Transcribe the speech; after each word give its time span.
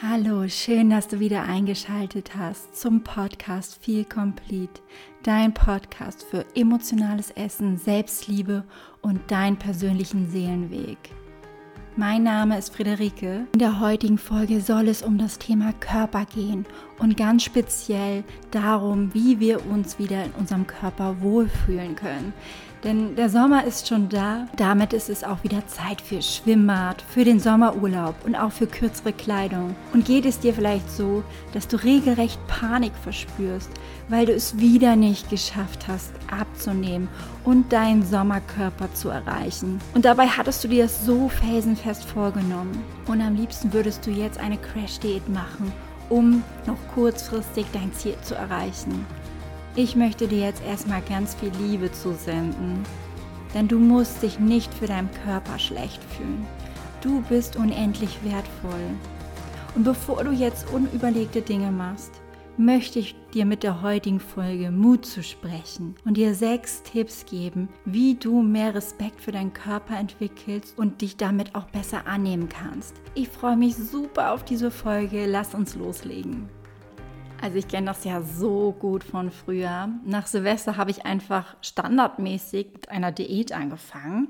Hallo, 0.00 0.46
schön, 0.46 0.90
dass 0.90 1.08
du 1.08 1.18
wieder 1.18 1.42
eingeschaltet 1.42 2.36
hast 2.36 2.80
zum 2.80 3.02
Podcast 3.02 3.82
Feel 3.82 4.04
Complete, 4.04 4.80
dein 5.24 5.52
Podcast 5.52 6.22
für 6.22 6.46
emotionales 6.54 7.32
Essen, 7.32 7.76
Selbstliebe 7.78 8.62
und 9.02 9.28
deinen 9.28 9.56
persönlichen 9.56 10.30
Seelenweg. 10.30 10.98
Mein 11.96 12.22
Name 12.22 12.56
ist 12.56 12.76
Friederike. 12.76 13.48
In 13.52 13.58
der 13.58 13.80
heutigen 13.80 14.18
Folge 14.18 14.60
soll 14.60 14.86
es 14.86 15.02
um 15.02 15.18
das 15.18 15.36
Thema 15.36 15.72
Körper 15.72 16.26
gehen 16.26 16.64
und 17.00 17.16
ganz 17.16 17.42
speziell 17.42 18.22
darum, 18.52 19.12
wie 19.14 19.40
wir 19.40 19.66
uns 19.66 19.98
wieder 19.98 20.22
in 20.22 20.30
unserem 20.38 20.68
Körper 20.68 21.20
wohlfühlen 21.22 21.96
können. 21.96 22.32
Denn 22.84 23.16
der 23.16 23.28
Sommer 23.28 23.64
ist 23.64 23.88
schon 23.88 24.08
da. 24.08 24.46
Damit 24.56 24.92
ist 24.92 25.08
es 25.08 25.24
auch 25.24 25.42
wieder 25.42 25.66
Zeit 25.66 26.00
für 26.00 26.22
Schwimmbad, 26.22 27.02
für 27.02 27.24
den 27.24 27.40
Sommerurlaub 27.40 28.14
und 28.24 28.36
auch 28.36 28.52
für 28.52 28.68
kürzere 28.68 29.12
Kleidung. 29.12 29.74
Und 29.92 30.04
geht 30.04 30.24
es 30.24 30.38
dir 30.38 30.54
vielleicht 30.54 30.88
so, 30.90 31.24
dass 31.52 31.66
du 31.66 31.76
regelrecht 31.76 32.38
Panik 32.46 32.92
verspürst, 33.02 33.70
weil 34.08 34.26
du 34.26 34.32
es 34.32 34.58
wieder 34.58 34.94
nicht 34.94 35.28
geschafft 35.28 35.88
hast, 35.88 36.12
abzunehmen 36.30 37.08
und 37.44 37.72
deinen 37.72 38.04
Sommerkörper 38.04 38.92
zu 38.94 39.08
erreichen. 39.08 39.80
Und 39.94 40.04
dabei 40.04 40.28
hattest 40.28 40.62
du 40.62 40.68
dir 40.68 40.84
das 40.84 41.04
so 41.04 41.28
felsenfest 41.28 42.04
vorgenommen. 42.04 42.84
Und 43.06 43.20
am 43.20 43.34
liebsten 43.34 43.72
würdest 43.72 44.06
du 44.06 44.10
jetzt 44.10 44.38
eine 44.38 44.56
Crash-Diät 44.56 45.28
machen, 45.28 45.72
um 46.08 46.44
noch 46.66 46.78
kurzfristig 46.94 47.66
dein 47.72 47.92
Ziel 47.92 48.16
zu 48.22 48.36
erreichen. 48.36 49.04
Ich 49.78 49.94
möchte 49.94 50.26
dir 50.26 50.40
jetzt 50.40 50.60
erstmal 50.64 51.02
ganz 51.02 51.36
viel 51.36 51.52
Liebe 51.60 51.92
zusenden, 51.92 52.82
denn 53.54 53.68
du 53.68 53.78
musst 53.78 54.24
dich 54.24 54.40
nicht 54.40 54.74
für 54.74 54.88
deinen 54.88 55.08
Körper 55.24 55.56
schlecht 55.60 56.02
fühlen. 56.02 56.44
Du 57.00 57.22
bist 57.28 57.54
unendlich 57.54 58.18
wertvoll. 58.24 58.90
Und 59.76 59.84
bevor 59.84 60.24
du 60.24 60.32
jetzt 60.32 60.68
unüberlegte 60.72 61.42
Dinge 61.42 61.70
machst, 61.70 62.10
möchte 62.56 62.98
ich 62.98 63.14
dir 63.32 63.46
mit 63.46 63.62
der 63.62 63.80
heutigen 63.80 64.18
Folge 64.18 64.72
Mut 64.72 65.06
zu 65.06 65.22
sprechen 65.22 65.94
und 66.04 66.16
dir 66.16 66.34
sechs 66.34 66.82
Tipps 66.82 67.24
geben, 67.24 67.68
wie 67.84 68.16
du 68.16 68.42
mehr 68.42 68.74
Respekt 68.74 69.20
für 69.20 69.30
deinen 69.30 69.52
Körper 69.52 69.96
entwickelst 69.96 70.76
und 70.76 71.02
dich 71.02 71.16
damit 71.16 71.54
auch 71.54 71.66
besser 71.66 72.04
annehmen 72.08 72.48
kannst. 72.48 72.96
Ich 73.14 73.28
freue 73.28 73.56
mich 73.56 73.76
super 73.76 74.32
auf 74.32 74.44
diese 74.44 74.72
Folge. 74.72 75.26
Lass 75.26 75.54
uns 75.54 75.76
loslegen. 75.76 76.48
Also 77.40 77.56
ich 77.56 77.68
kenne 77.68 77.86
das 77.86 78.04
ja 78.04 78.20
so 78.22 78.72
gut 78.72 79.04
von 79.04 79.30
früher. 79.30 79.88
Nach 80.04 80.26
Silvester 80.26 80.76
habe 80.76 80.90
ich 80.90 81.06
einfach 81.06 81.56
standardmäßig 81.62 82.72
mit 82.72 82.88
einer 82.88 83.12
Diät 83.12 83.52
angefangen, 83.52 84.28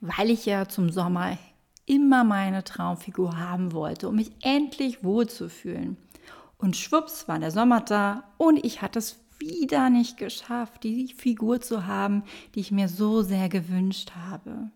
weil 0.00 0.30
ich 0.30 0.44
ja 0.44 0.68
zum 0.68 0.90
Sommer 0.90 1.38
immer 1.86 2.24
meine 2.24 2.62
Traumfigur 2.62 3.38
haben 3.38 3.72
wollte, 3.72 4.08
um 4.08 4.16
mich 4.16 4.32
endlich 4.42 5.02
wohlzufühlen. 5.02 5.96
Und 6.58 6.76
schwupps 6.76 7.26
war 7.26 7.38
der 7.38 7.50
Sommer 7.50 7.80
da 7.80 8.24
und 8.36 8.64
ich 8.64 8.82
hatte 8.82 8.98
es 8.98 9.18
wieder 9.38 9.90
nicht 9.90 10.18
geschafft, 10.18 10.84
die 10.84 11.12
Figur 11.14 11.60
zu 11.60 11.86
haben, 11.86 12.22
die 12.54 12.60
ich 12.60 12.70
mir 12.70 12.88
so 12.88 13.22
sehr 13.22 13.48
gewünscht 13.48 14.12
habe. 14.28 14.70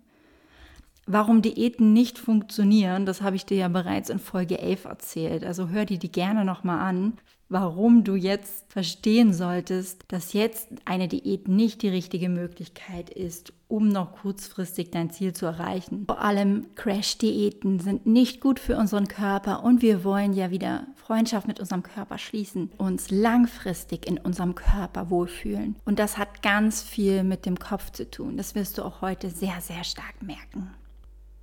Warum 1.07 1.43
Diäten 1.43 1.93
nicht 1.93 2.19
funktionieren, 2.19 3.07
das 3.07 3.23
habe 3.23 3.37
ich 3.37 3.47
dir 3.47 3.59
ja 3.59 3.69
bereits 3.69 4.11
in 4.11 4.19
Folge 4.19 4.59
11 4.59 4.87
erzählt. 4.87 5.45
Also 5.45 5.69
hör 5.69 5.85
dir 5.85 6.01
die 6.01 6.11
gerne 6.11 6.45
nochmal 6.45 6.81
an, 6.81 7.13
warum 7.49 8.05
du 8.05 8.15
jetzt 8.15 8.65
verstehen 8.73 9.33
solltest, 9.33 10.05
dass 10.09 10.33
jetzt 10.33 10.69
eine 10.85 11.09
Diät 11.09 11.49
nicht 11.49 11.83
die 11.83 11.89
richtige 11.89 12.29
Möglichkeit 12.29 13.11
ist, 13.11 13.53
um 13.69 13.89
noch 13.89 14.17
kurzfristig 14.23 14.91
dein 14.91 15.11
Ziel 15.11 15.33
zu 15.33 15.47
erreichen. 15.47 16.05
Vor 16.07 16.21
allem 16.21 16.67
Crash-Diäten 16.75 17.81
sind 17.81 18.07
nicht 18.07 18.41
gut 18.41 18.59
für 18.59 18.77
unseren 18.77 19.09
Körper 19.09 19.63
und 19.65 19.83
wir 19.83 20.05
wollen 20.05 20.33
ja 20.33 20.51
wieder 20.51 20.87
Freundschaft 20.97 21.47
mit 21.47 21.61
unserem 21.61 21.83
Körper 21.83 22.19
schließen, 22.19 22.71
uns 22.79 23.11
langfristig 23.11 24.07
in 24.07 24.19
unserem 24.19 24.55
Körper 24.55 25.11
wohlfühlen. 25.11 25.77
Und 25.85 25.99
das 25.99 26.19
hat 26.19 26.43
ganz 26.43 26.83
viel 26.83 27.23
mit 27.23 27.47
dem 27.47 27.59
Kopf 27.59 27.93
zu 27.93 28.11
tun. 28.11 28.37
Das 28.37 28.55
wirst 28.55 28.79
du 28.79 28.83
auch 28.83 29.03
heute 29.03 29.31
sehr, 29.31 29.61
sehr 29.61 29.85
stark 29.85 30.21
merken. 30.23 30.71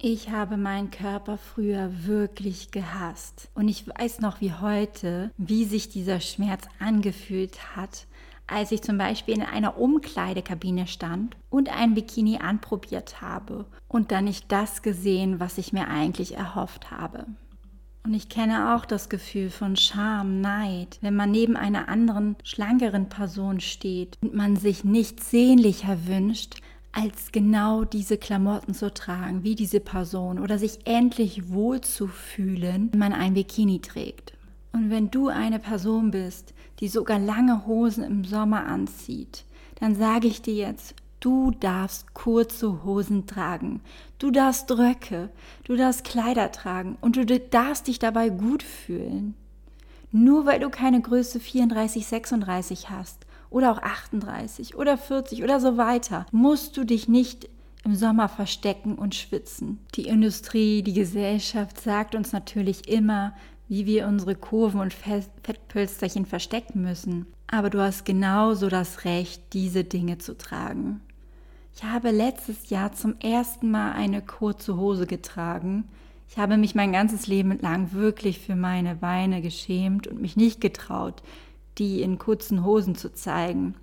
Ich 0.06 0.30
habe 0.30 0.58
meinen 0.58 0.91
Körper 0.91 1.38
früher 1.38 1.90
wirklich 2.06 2.72
gehasst. 2.72 3.47
Und 3.56 3.69
ich 3.69 3.88
weiß 3.88 4.19
noch 4.19 4.41
wie 4.41 4.52
heute, 4.52 5.31
wie 5.38 5.64
sich 5.64 5.88
dieser 5.88 6.19
Schmerz 6.19 6.66
angefühlt 6.78 7.78
hat, 7.78 8.06
als 8.46 8.74
ich 8.74 8.81
zum 8.81 8.97
Beispiel 8.97 9.36
in 9.36 9.44
einer 9.44 9.78
Umkleidekabine 9.78 10.88
stand 10.88 11.38
und 11.50 11.69
ein 11.69 11.94
Bikini 11.94 12.40
anprobiert 12.40 13.22
habe 13.22 13.63
und 13.88 14.12
dann 14.12 14.25
nicht 14.25 14.52
das 14.52 14.81
gesehen, 14.81 15.40
was 15.40 15.58
ich 15.58 15.72
mir 15.72 15.88
eigentlich 15.88 16.36
erhofft 16.36 16.92
habe. 16.92 17.25
Und 18.06 18.13
ich 18.13 18.28
kenne 18.28 18.75
auch 18.75 18.84
das 18.84 19.08
Gefühl 19.08 19.50
von 19.50 19.78
Scham, 19.78 20.42
Neid, 20.42 20.97
wenn 21.00 21.16
man 21.16 21.31
neben 21.31 21.56
einer 21.56 21.88
anderen, 21.88 22.36
schlankeren 22.44 23.08
Person 23.08 23.62
steht 23.62 24.18
und 24.22 24.34
man 24.34 24.58
sich 24.58 24.84
nichts 24.84 25.31
sehnlicher 25.31 26.06
wünscht, 26.08 26.56
als 26.94 27.31
genau 27.31 27.84
diese 27.84 28.18
Klamotten 28.18 28.74
zu 28.74 28.94
tragen, 28.94 29.44
wie 29.44 29.56
diese 29.56 29.80
Person 29.80 30.40
oder 30.40 30.59
sich 30.59 30.86
endlich 30.86 31.50
wohl 31.50 31.81
zu 31.81 32.08
fühlen, 32.08 32.90
wenn 32.92 33.00
man 33.00 33.14
ein 33.14 33.34
Bikini 33.34 33.80
trägt. 33.81 34.34
Und 34.72 34.90
wenn 34.90 35.09
du 35.12 35.28
eine 35.28 35.59
Person 35.59 36.12
bist, 36.12 36.54
die 36.80 36.88
sogar 36.88 37.20
lange 37.20 37.66
Hosen 37.66 38.04
im 38.04 38.24
Sommer 38.24 38.66
anzieht, 38.66 39.44
dann 39.80 39.96
sage 39.96 40.28
ich 40.28 40.42
dir 40.42 40.54
jetzt, 40.54 40.96
du 41.20 41.52
darfst 41.52 42.14
kurze 42.14 42.84
Hosen 42.84 43.25
tragen, 43.25 43.81
du 44.20 44.30
darfst 44.30 44.70
Röcke, 44.72 45.30
du 45.64 45.75
darfst 45.75 46.04
Kleider 46.04 46.52
tragen 46.52 46.98
und 47.02 47.16
du 47.16 47.25
darfst 47.25 47.88
dich 47.88 47.98
dabei 47.98 48.30
gut 48.30 48.62
fühlen. 48.62 49.34
Nur 50.12 50.46
weil 50.46 50.60
du 50.60 50.70
keine 50.70 51.02
Größe 51.02 51.40
34, 51.40 52.06
36 52.06 52.90
hast 52.92 53.25
oder 53.53 53.72
auch 53.72 53.81
38 53.81 54.75
oder 54.75 54.97
40 54.97 55.44
oder 55.44 55.59
so 55.59 55.78
weiter, 55.78 56.25
musst 56.31 56.75
du 56.75 56.84
dich 56.84 57.08
nicht 57.08 57.50
im 57.86 57.96
Sommer 57.96 58.28
verstecken 58.28 58.96
und 58.96 59.14
schwitzen. 59.14 59.80
Die 59.96 60.08
Industrie, 60.08 60.81
die 60.81 60.94
Gesellschaft 60.94 61.80
sagt 61.80 62.16
uns 62.16 62.31
natürlich 62.31 62.88
immer, 62.90 63.34
wie 63.68 63.86
wir 63.86 64.08
unsere 64.08 64.36
Kurven 64.36 64.80
und 64.80 64.94
Fettpölsterchen 64.94 66.25
verstecken 66.25 66.81
müssen. 66.81 67.28
Aber 67.47 67.69
du 67.69 67.80
hast 67.80 68.06
genauso 68.06 68.69
das 68.69 69.06
Recht, 69.06 69.53
diese 69.53 69.84
Dinge 69.84 70.18
zu 70.18 70.38
tragen. 70.38 71.02
Ich 71.75 71.84
habe 71.84 72.12
letztes 72.12 72.69
Jahr 72.69 72.94
zum 72.94 73.16
ersten 73.19 73.69
Mal 73.69 73.94
eine 73.94 74.22
kurze 74.22 74.78
Hose 74.78 75.06
getragen. 75.08 75.86
Ich 76.30 76.38
habe 76.38 76.58
mich 76.58 76.75
mein 76.75 76.92
ganzes 76.92 77.28
Leben 77.28 77.59
lang 77.59 77.94
wirklich 77.94 78.40
für 78.40 78.56
meine 78.56 78.96
Beine 78.96 79.42
geschämt 79.42 80.08
und 80.08 80.22
mich 80.22 80.36
nicht 80.36 80.62
getraut, 80.62 81.22
die 81.78 82.01
in 82.01 82.17
kurzen 82.17 82.63
Hosen 82.63 82.95
zu 82.95 83.13
zeigen. 83.13 83.75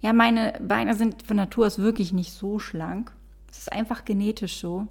Ja, 0.00 0.12
meine 0.12 0.60
Beine 0.60 0.94
sind 0.94 1.22
von 1.22 1.36
Natur 1.36 1.66
aus 1.66 1.78
wirklich 1.78 2.12
nicht 2.12 2.32
so 2.32 2.58
schlank. 2.58 3.12
Es 3.50 3.58
ist 3.58 3.72
einfach 3.72 4.04
genetisch 4.04 4.58
so. 4.58 4.86